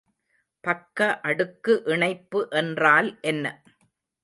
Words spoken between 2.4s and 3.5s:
என்றால் என்ன?